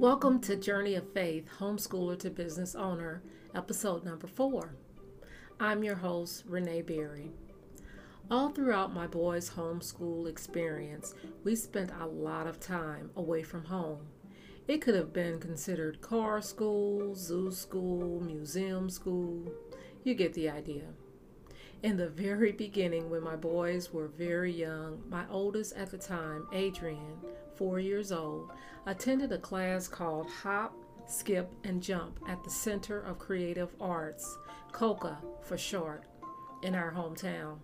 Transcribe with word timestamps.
Welcome 0.00 0.40
to 0.40 0.56
Journey 0.56 0.94
of 0.94 1.12
Faith, 1.12 1.46
Homeschooler 1.58 2.18
to 2.20 2.30
Business 2.30 2.74
Owner, 2.74 3.22
episode 3.54 4.02
number 4.02 4.26
four. 4.26 4.74
I'm 5.60 5.84
your 5.84 5.96
host, 5.96 6.44
Renee 6.48 6.80
Barry. 6.80 7.32
All 8.30 8.48
throughout 8.48 8.94
my 8.94 9.06
boys' 9.06 9.50
homeschool 9.50 10.26
experience, 10.26 11.12
we 11.44 11.54
spent 11.54 11.92
a 12.00 12.06
lot 12.06 12.46
of 12.46 12.58
time 12.58 13.10
away 13.14 13.42
from 13.42 13.66
home. 13.66 14.06
It 14.66 14.80
could 14.80 14.94
have 14.94 15.12
been 15.12 15.38
considered 15.38 16.00
car 16.00 16.40
school, 16.40 17.14
zoo 17.14 17.52
school, 17.52 18.22
museum 18.22 18.88
school. 18.88 19.52
You 20.02 20.14
get 20.14 20.32
the 20.32 20.48
idea. 20.48 20.84
In 21.82 21.96
the 21.96 22.10
very 22.10 22.52
beginning, 22.52 23.08
when 23.08 23.22
my 23.22 23.36
boys 23.36 23.90
were 23.90 24.08
very 24.08 24.52
young, 24.52 25.02
my 25.08 25.24
oldest 25.30 25.74
at 25.76 25.90
the 25.90 25.96
time, 25.96 26.46
Adrian, 26.52 27.16
four 27.54 27.80
years 27.80 28.12
old, 28.12 28.50
attended 28.84 29.32
a 29.32 29.38
class 29.38 29.88
called 29.88 30.28
Hop, 30.42 30.74
Skip, 31.06 31.50
and 31.64 31.82
Jump 31.82 32.20
at 32.28 32.44
the 32.44 32.50
Center 32.50 33.00
of 33.00 33.18
Creative 33.18 33.74
Arts, 33.80 34.36
COCA 34.72 35.18
for 35.42 35.56
short, 35.56 36.04
in 36.62 36.74
our 36.74 36.92
hometown. 36.92 37.60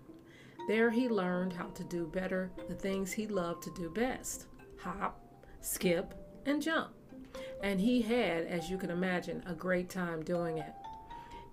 There 0.66 0.90
he 0.90 1.10
learned 1.10 1.52
how 1.52 1.66
to 1.66 1.84
do 1.84 2.06
better 2.06 2.50
the 2.68 2.74
things 2.74 3.12
he 3.12 3.26
loved 3.26 3.62
to 3.64 3.70
do 3.74 3.90
best 3.90 4.46
hop, 4.78 5.20
skip, 5.60 6.14
and 6.46 6.62
jump. 6.62 6.94
And 7.62 7.78
he 7.78 8.00
had, 8.00 8.46
as 8.46 8.70
you 8.70 8.78
can 8.78 8.90
imagine, 8.90 9.42
a 9.46 9.52
great 9.52 9.90
time 9.90 10.22
doing 10.22 10.56
it. 10.56 10.72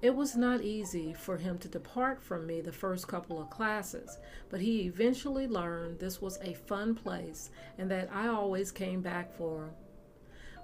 It 0.03 0.17
was 0.17 0.35
not 0.35 0.61
easy 0.63 1.13
for 1.13 1.37
him 1.37 1.57
to 1.59 1.69
depart 1.69 2.21
from 2.21 2.45
me 2.45 2.59
the 2.59 2.73
first 2.73 3.07
couple 3.07 3.41
of 3.41 3.49
classes, 3.49 4.17
but 4.49 4.59
he 4.59 4.81
eventually 4.81 5.47
learned 5.47 5.97
this 5.97 6.21
was 6.21 6.37
a 6.41 6.55
fun 6.55 6.93
place 6.93 7.51
and 7.77 7.89
that 7.89 8.09
I 8.11 8.27
always 8.27 8.69
came 8.69 9.01
back 9.01 9.33
for 9.33 9.63
him. 9.63 9.71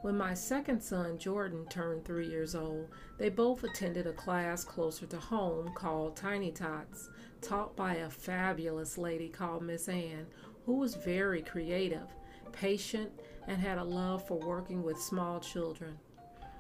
When 0.02 0.18
my 0.18 0.34
second 0.34 0.82
son, 0.82 1.18
Jordan, 1.18 1.66
turned 1.70 2.04
three 2.04 2.28
years 2.28 2.54
old, 2.54 2.90
they 3.18 3.30
both 3.30 3.64
attended 3.64 4.08
a 4.08 4.12
class 4.12 4.66
closer 4.66 5.06
to 5.06 5.18
home 5.18 5.72
called 5.74 6.18
Tiny 6.18 6.52
Tots, 6.52 7.10
taught 7.40 7.78
by 7.78 7.96
a 7.96 8.10
fabulous 8.10 8.98
lady 8.98 9.30
called 9.30 9.64
Miss 9.64 9.88
Ann, 9.88 10.28
who 10.66 10.74
was 10.74 10.96
very 10.96 11.42
creative, 11.42 12.10
patient, 12.52 13.10
and 13.48 13.62
had 13.62 13.78
a 13.78 13.84
love 13.86 14.28
for 14.28 14.38
working 14.38 14.84
with 14.84 15.00
small 15.00 15.40
children. 15.40 15.98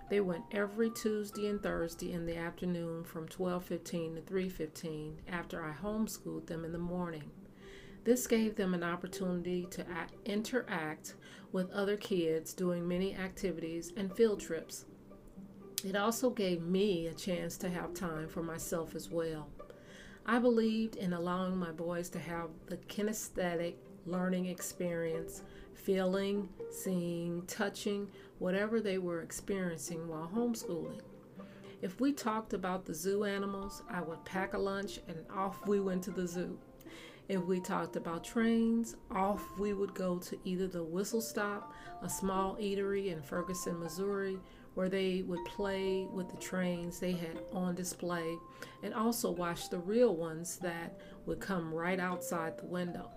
They 0.09 0.21
went 0.21 0.45
every 0.51 0.89
Tuesday 0.89 1.47
and 1.47 1.61
Thursday 1.61 2.11
in 2.11 2.25
the 2.25 2.35
afternoon 2.35 3.03
from 3.03 3.27
12:15 3.27 4.15
to 4.15 4.21
3:15 4.21 5.21
after 5.27 5.63
I 5.63 5.71
homeschooled 5.71 6.47
them 6.47 6.65
in 6.65 6.71
the 6.71 6.79
morning. 6.79 7.29
This 8.05 8.25
gave 8.25 8.55
them 8.55 8.73
an 8.73 8.83
opportunity 8.83 9.67
to 9.67 9.87
act, 9.87 10.15
interact 10.25 11.15
with 11.51 11.69
other 11.69 11.95
kids 11.95 12.53
doing 12.53 12.87
many 12.87 13.15
activities 13.15 13.93
and 13.95 14.15
field 14.15 14.39
trips. 14.39 14.85
It 15.83 15.95
also 15.95 16.31
gave 16.31 16.63
me 16.63 17.05
a 17.07 17.13
chance 17.13 17.55
to 17.57 17.69
have 17.69 17.93
time 17.93 18.27
for 18.27 18.41
myself 18.41 18.95
as 18.95 19.11
well. 19.11 19.49
I 20.25 20.39
believed 20.39 20.95
in 20.95 21.13
allowing 21.13 21.57
my 21.57 21.71
boys 21.71 22.09
to 22.09 22.19
have 22.19 22.49
the 22.65 22.77
kinesthetic 22.77 23.75
learning 24.09 24.47
experience, 24.47 25.43
feeling, 25.73 26.49
seeing, 26.71 27.43
touching, 27.47 28.07
whatever 28.39 28.81
they 28.81 28.97
were 28.97 29.21
experiencing 29.21 30.07
while 30.07 30.29
homeschooling. 30.33 31.01
If 31.81 32.01
we 32.01 32.11
talked 32.11 32.53
about 32.53 32.85
the 32.85 32.93
zoo 32.93 33.23
animals, 33.23 33.83
I 33.89 34.01
would 34.01 34.23
pack 34.25 34.53
a 34.53 34.57
lunch 34.57 34.99
and 35.07 35.17
off 35.33 35.65
we 35.65 35.79
went 35.79 36.03
to 36.03 36.11
the 36.11 36.27
zoo. 36.27 36.57
If 37.29 37.43
we 37.45 37.59
talked 37.59 37.95
about 37.95 38.23
trains, 38.23 38.95
off 39.11 39.43
we 39.59 39.73
would 39.73 39.93
go 39.93 40.17
to 40.17 40.37
either 40.43 40.67
the 40.67 40.83
Whistle 40.83 41.21
Stop, 41.21 41.73
a 42.01 42.09
small 42.09 42.57
eatery 42.57 43.13
in 43.13 43.21
Ferguson, 43.21 43.79
Missouri, 43.79 44.39
where 44.73 44.89
they 44.89 45.21
would 45.21 45.43
play 45.45 46.07
with 46.11 46.29
the 46.29 46.37
trains 46.37 46.99
they 46.99 47.11
had 47.11 47.39
on 47.53 47.75
display 47.75 48.35
and 48.81 48.93
also 48.93 49.29
watch 49.29 49.69
the 49.69 49.77
real 49.77 50.15
ones 50.15 50.57
that 50.57 50.99
would 51.25 51.39
come 51.39 51.73
right 51.73 51.99
outside 51.99 52.57
the 52.57 52.65
window. 52.65 53.11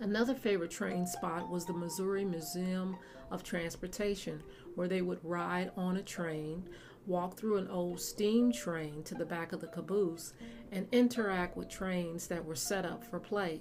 Another 0.00 0.34
favorite 0.34 0.70
train 0.70 1.06
spot 1.06 1.50
was 1.50 1.64
the 1.64 1.72
Missouri 1.72 2.24
Museum 2.24 2.96
of 3.32 3.42
Transportation, 3.42 4.42
where 4.76 4.86
they 4.86 5.02
would 5.02 5.18
ride 5.24 5.72
on 5.76 5.96
a 5.96 6.02
train, 6.02 6.68
walk 7.06 7.36
through 7.36 7.56
an 7.56 7.68
old 7.68 8.00
steam 8.00 8.52
train 8.52 9.02
to 9.02 9.16
the 9.16 9.24
back 9.24 9.52
of 9.52 9.60
the 9.60 9.66
caboose, 9.66 10.34
and 10.70 10.86
interact 10.92 11.56
with 11.56 11.68
trains 11.68 12.28
that 12.28 12.44
were 12.44 12.54
set 12.54 12.84
up 12.84 13.02
for 13.02 13.18
play. 13.18 13.60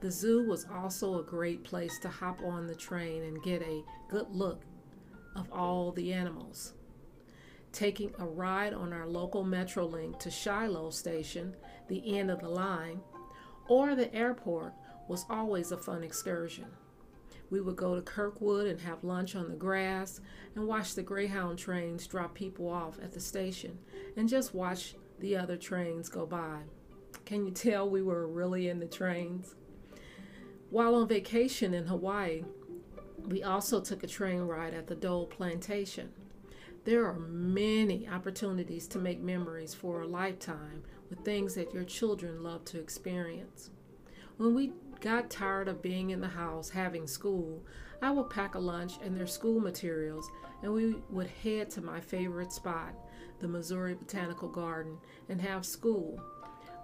The 0.00 0.10
zoo 0.10 0.48
was 0.48 0.66
also 0.72 1.20
a 1.20 1.24
great 1.24 1.62
place 1.62 1.98
to 2.00 2.08
hop 2.08 2.42
on 2.42 2.66
the 2.66 2.74
train 2.74 3.22
and 3.22 3.42
get 3.42 3.62
a 3.62 3.84
good 4.08 4.26
look 4.30 4.62
of 5.36 5.50
all 5.52 5.92
the 5.92 6.12
animals. 6.12 6.74
Taking 7.70 8.12
a 8.18 8.26
ride 8.26 8.74
on 8.74 8.92
our 8.92 9.06
local 9.06 9.44
Metrolink 9.44 10.18
to 10.20 10.30
Shiloh 10.30 10.90
Station, 10.90 11.54
the 11.88 12.18
end 12.18 12.32
of 12.32 12.40
the 12.40 12.48
line, 12.48 13.00
or 13.68 13.94
the 13.94 14.12
airport 14.14 14.72
was 15.08 15.26
always 15.30 15.72
a 15.72 15.76
fun 15.76 16.02
excursion. 16.02 16.66
We 17.50 17.60
would 17.60 17.76
go 17.76 17.94
to 17.94 18.02
Kirkwood 18.02 18.66
and 18.66 18.80
have 18.80 19.04
lunch 19.04 19.36
on 19.36 19.48
the 19.48 19.56
grass 19.56 20.20
and 20.54 20.66
watch 20.66 20.94
the 20.94 21.02
Greyhound 21.02 21.58
trains 21.58 22.06
drop 22.06 22.34
people 22.34 22.68
off 22.68 22.98
at 23.02 23.12
the 23.12 23.20
station 23.20 23.78
and 24.16 24.28
just 24.28 24.54
watch 24.54 24.96
the 25.20 25.36
other 25.36 25.56
trains 25.56 26.08
go 26.08 26.26
by. 26.26 26.62
Can 27.24 27.44
you 27.44 27.52
tell 27.52 27.88
we 27.88 28.02
were 28.02 28.26
really 28.26 28.68
in 28.68 28.80
the 28.80 28.86
trains? 28.86 29.54
While 30.70 30.96
on 30.96 31.08
vacation 31.08 31.72
in 31.74 31.86
Hawaii, 31.86 32.44
we 33.28 33.42
also 33.42 33.80
took 33.80 34.02
a 34.02 34.08
train 34.08 34.40
ride 34.40 34.74
at 34.74 34.88
the 34.88 34.94
Dole 34.94 35.26
Plantation. 35.26 36.10
There 36.84 37.04
are 37.04 37.18
many 37.18 38.08
opportunities 38.08 38.86
to 38.88 38.98
make 38.98 39.20
memories 39.20 39.74
for 39.74 40.02
a 40.02 40.06
lifetime 40.06 40.82
with 41.10 41.24
things 41.24 41.54
that 41.54 41.74
your 41.74 41.84
children 41.84 42.42
love 42.42 42.64
to 42.66 42.80
experience. 42.80 43.70
When 44.36 44.54
we 44.54 44.72
got 45.00 45.30
tired 45.30 45.68
of 45.68 45.82
being 45.82 46.10
in 46.10 46.20
the 46.20 46.28
house 46.28 46.68
having 46.70 47.06
school, 47.06 47.64
I 48.02 48.10
would 48.10 48.30
pack 48.30 48.54
a 48.54 48.58
lunch 48.58 48.94
and 49.02 49.16
their 49.16 49.26
school 49.26 49.60
materials, 49.60 50.28
and 50.62 50.72
we 50.72 50.96
would 51.10 51.28
head 51.28 51.70
to 51.70 51.82
my 51.82 52.00
favorite 52.00 52.52
spot, 52.52 52.94
the 53.40 53.48
Missouri 53.48 53.94
Botanical 53.94 54.48
Garden, 54.48 54.98
and 55.28 55.40
have 55.40 55.64
school. 55.64 56.20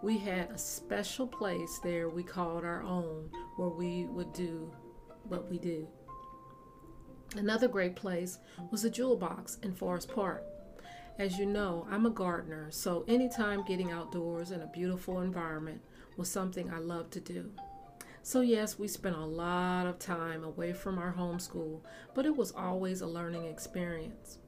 We 0.02 0.18
had 0.18 0.50
a 0.50 0.58
special 0.58 1.26
place 1.26 1.78
there 1.78 2.08
we 2.08 2.22
called 2.22 2.64
our 2.64 2.82
own 2.82 3.30
where 3.56 3.68
we 3.68 4.06
would 4.06 4.32
do 4.32 4.72
what 5.24 5.50
we 5.50 5.58
do. 5.58 5.86
Another 7.36 7.68
great 7.68 7.96
place 7.96 8.38
was 8.70 8.82
the 8.82 8.90
Jewel 8.90 9.16
Box 9.16 9.58
in 9.62 9.72
Forest 9.72 10.12
Park. 10.12 10.44
As 11.18 11.38
you 11.38 11.46
know, 11.46 11.86
I'm 11.90 12.06
a 12.06 12.10
gardener, 12.10 12.68
so 12.70 13.04
anytime 13.06 13.64
getting 13.64 13.90
outdoors 13.90 14.50
in 14.50 14.62
a 14.62 14.66
beautiful 14.66 15.20
environment 15.20 15.82
was 16.16 16.30
something 16.30 16.70
I 16.70 16.78
loved 16.78 17.12
to 17.12 17.20
do. 17.20 17.50
So, 18.24 18.40
yes, 18.40 18.78
we 18.78 18.86
spent 18.86 19.16
a 19.16 19.24
lot 19.24 19.86
of 19.86 19.98
time 19.98 20.44
away 20.44 20.72
from 20.72 20.96
our 20.96 21.12
homeschool, 21.12 21.80
but 22.14 22.24
it 22.24 22.36
was 22.36 22.52
always 22.52 23.00
a 23.00 23.06
learning 23.06 23.46
experience. 23.46 24.38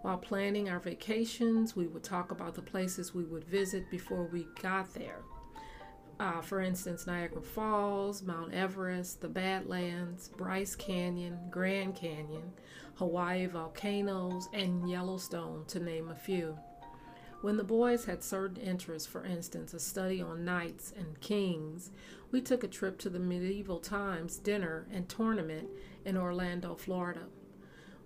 While 0.00 0.16
planning 0.16 0.70
our 0.70 0.80
vacations, 0.80 1.76
we 1.76 1.86
would 1.86 2.02
talk 2.02 2.30
about 2.30 2.54
the 2.54 2.62
places 2.62 3.14
we 3.14 3.24
would 3.24 3.44
visit 3.44 3.90
before 3.90 4.24
we 4.24 4.46
got 4.62 4.94
there. 4.94 5.20
Uh, 6.18 6.40
for 6.40 6.62
instance, 6.62 7.06
Niagara 7.06 7.42
Falls, 7.42 8.22
Mount 8.22 8.54
Everest, 8.54 9.20
the 9.20 9.28
Badlands, 9.28 10.28
Bryce 10.28 10.74
Canyon, 10.74 11.38
Grand 11.50 11.94
Canyon, 11.94 12.52
Hawaii 12.94 13.46
volcanoes, 13.46 14.48
and 14.54 14.88
Yellowstone, 14.88 15.66
to 15.66 15.78
name 15.78 16.08
a 16.10 16.14
few. 16.14 16.58
When 17.40 17.56
the 17.56 17.64
boys 17.64 18.04
had 18.04 18.22
certain 18.22 18.58
interests, 18.58 19.08
for 19.08 19.24
instance, 19.24 19.72
a 19.72 19.80
study 19.80 20.20
on 20.20 20.44
knights 20.44 20.92
and 20.94 21.18
kings, 21.20 21.90
we 22.30 22.42
took 22.42 22.62
a 22.62 22.68
trip 22.68 22.98
to 22.98 23.08
the 23.08 23.18
medieval 23.18 23.78
times 23.78 24.36
dinner 24.36 24.86
and 24.92 25.08
tournament 25.08 25.68
in 26.04 26.18
Orlando, 26.18 26.74
Florida. 26.74 27.24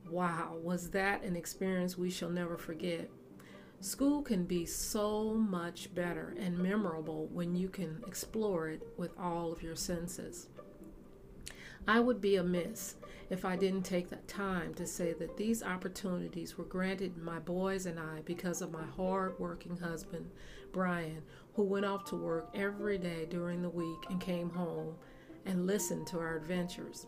Wow, 0.09 0.59
was 0.63 0.91
that 0.91 1.25
an 1.25 1.35
experience 1.35 1.99
we 1.99 2.11
shall 2.11 2.31
never 2.31 2.57
forget? 2.57 3.11
School 3.81 4.23
can 4.23 4.45
be 4.45 4.65
so 4.67 5.35
much 5.35 5.93
better 5.95 6.37
and 6.39 6.57
memorable 6.57 7.27
when 7.27 7.57
you 7.57 7.69
can 7.69 8.05
explore 8.07 8.69
it 8.69 8.87
with 8.97 9.11
all 9.19 9.53
of 9.53 9.65
your 9.65 9.77
senses. 9.77 10.49
I 11.87 12.01
would 12.01 12.21
be 12.21 12.37
amiss 12.37 12.97
if 13.31 13.45
I 13.45 13.57
didn't 13.57 13.83
take 13.83 14.09
the 14.09 14.17
time 14.17 14.75
to 14.75 14.87
say 14.87 15.13
that 15.15 15.37
these 15.37 15.63
opportunities 15.63 16.57
were 16.57 16.65
granted 16.65 17.17
my 17.17 17.39
boys 17.39 17.87
and 17.87 17.99
I 17.99 18.23
because 18.25 18.63
of 18.63 18.73
my 18.73 18.85
hard 18.97 19.39
working 19.39 19.77
husband, 19.77 20.31
Brian, 20.73 21.23
who 21.55 21.63
went 21.63 21.85
off 21.85 22.05
to 22.07 22.17
work 22.17 22.49
every 22.55 22.99
day 22.99 23.27
during 23.29 23.63
the 23.63 23.69
week 23.69 24.05
and 24.09 24.21
came 24.21 24.51
home 24.51 24.95
and 25.47 25.67
listened 25.67 26.07
to 26.09 26.19
our 26.19 26.37
adventures. 26.37 27.07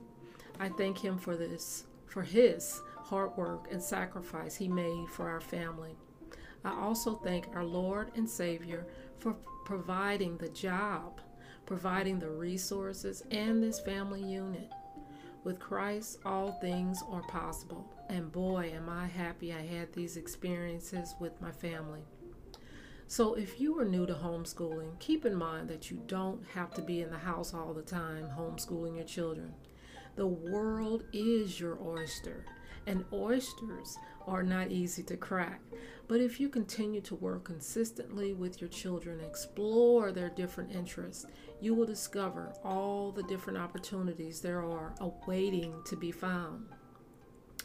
I 0.58 0.68
thank 0.68 0.98
him 0.98 1.18
for 1.18 1.36
this 1.36 1.84
for 2.06 2.22
his 2.22 2.80
hard 2.96 3.36
work 3.36 3.68
and 3.70 3.82
sacrifice 3.82 4.56
he 4.56 4.68
made 4.68 5.08
for 5.10 5.28
our 5.28 5.40
family. 5.40 5.96
I 6.64 6.72
also 6.80 7.14
thank 7.14 7.48
our 7.54 7.64
Lord 7.64 8.10
and 8.16 8.28
Savior 8.28 8.86
for 9.18 9.36
providing 9.64 10.36
the 10.36 10.48
job, 10.48 11.20
providing 11.66 12.18
the 12.18 12.30
resources, 12.30 13.22
and 13.30 13.62
this 13.62 13.80
family 13.80 14.22
unit. 14.22 14.70
With 15.44 15.58
Christ, 15.58 16.18
all 16.24 16.52
things 16.52 17.02
are 17.10 17.22
possible. 17.22 17.84
And 18.08 18.32
boy, 18.32 18.72
am 18.74 18.88
I 18.88 19.06
happy 19.06 19.52
I 19.52 19.62
had 19.62 19.92
these 19.92 20.16
experiences 20.16 21.14
with 21.20 21.40
my 21.40 21.52
family. 21.52 22.00
So, 23.08 23.34
if 23.34 23.60
you 23.60 23.78
are 23.78 23.84
new 23.84 24.06
to 24.06 24.14
homeschooling, 24.14 24.98
keep 24.98 25.24
in 25.24 25.36
mind 25.36 25.68
that 25.68 25.90
you 25.90 26.02
don't 26.08 26.44
have 26.54 26.74
to 26.74 26.82
be 26.82 27.02
in 27.02 27.10
the 27.10 27.18
house 27.18 27.54
all 27.54 27.72
the 27.72 27.82
time 27.82 28.28
homeschooling 28.36 28.96
your 28.96 29.04
children. 29.04 29.54
The 30.16 30.26
world 30.26 31.04
is 31.12 31.60
your 31.60 31.78
oyster, 31.80 32.44
and 32.86 33.04
oysters 33.12 33.96
are 34.26 34.42
not 34.42 34.70
easy 34.70 35.02
to 35.04 35.16
crack. 35.16 35.60
But 36.08 36.20
if 36.20 36.38
you 36.38 36.48
continue 36.48 37.00
to 37.02 37.14
work 37.16 37.44
consistently 37.44 38.32
with 38.32 38.60
your 38.60 38.70
children, 38.70 39.20
explore 39.20 40.12
their 40.12 40.28
different 40.28 40.72
interests, 40.72 41.26
you 41.60 41.74
will 41.74 41.86
discover 41.86 42.52
all 42.62 43.10
the 43.10 43.24
different 43.24 43.58
opportunities 43.58 44.40
there 44.40 44.62
are 44.62 44.94
awaiting 45.00 45.74
to 45.86 45.96
be 45.96 46.12
found. 46.12 46.66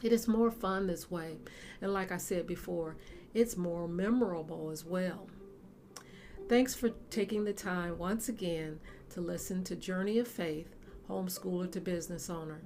It 0.02 0.12
is 0.12 0.26
more 0.26 0.50
fun 0.50 0.86
this 0.88 1.10
way, 1.10 1.38
and 1.80 1.92
like 1.92 2.10
I 2.10 2.16
said 2.16 2.46
before, 2.46 2.96
it's 3.34 3.56
more 3.56 3.86
memorable 3.86 4.70
as 4.70 4.84
well. 4.84 5.28
Thanks 6.48 6.74
for 6.74 6.90
taking 7.10 7.44
the 7.44 7.52
time 7.52 7.96
once 7.96 8.28
again 8.28 8.80
to 9.10 9.20
listen 9.20 9.62
to 9.64 9.76
Journey 9.76 10.18
of 10.18 10.26
Faith, 10.26 10.74
Homeschooler 11.08 11.70
to 11.70 11.80
Business 11.80 12.28
Owner. 12.28 12.62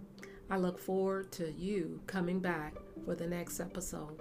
I 0.49 0.59
look 0.59 0.79
forward 0.79 1.33
to 1.33 1.51
you 1.53 2.01
coming 2.07 2.39
back 2.39 2.75
for 3.05 3.15
the 3.15 3.27
next 3.27 3.59
episode. 3.59 4.21